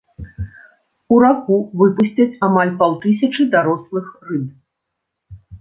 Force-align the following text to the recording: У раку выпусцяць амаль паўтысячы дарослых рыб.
У 1.15 1.19
раку 1.23 1.57
выпусцяць 1.81 2.37
амаль 2.47 2.73
паўтысячы 2.81 3.47
дарослых 3.55 4.05
рыб. 4.31 4.47